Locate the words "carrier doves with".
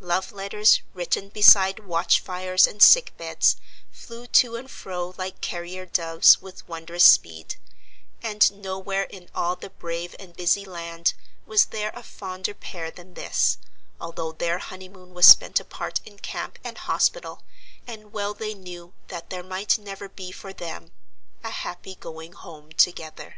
5.40-6.66